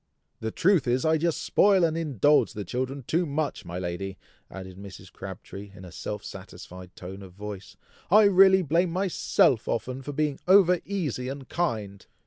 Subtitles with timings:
[0.39, 4.17] "The truth is, I just spoil and indulge the children too much, my lady!"
[4.49, 5.11] added Mrs.
[5.13, 7.77] Crabtree, in a self satisfied tone of voice.
[8.09, 12.03] "I really blame myself often for being over easy and kind."